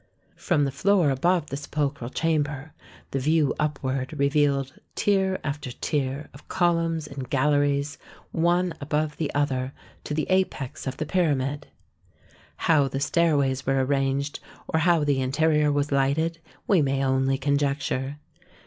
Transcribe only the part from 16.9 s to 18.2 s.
only conjecture.